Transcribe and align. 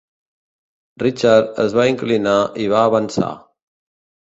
Richard 1.03 1.59
es 1.65 1.77
va 1.81 1.87
inclinar 1.91 2.35
i 2.65 2.69
va 2.75 2.83
avançar. 2.89 3.31